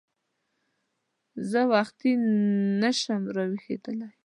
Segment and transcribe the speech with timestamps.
[1.49, 2.11] زه وختي
[2.81, 4.11] نه شم راویښېدلی!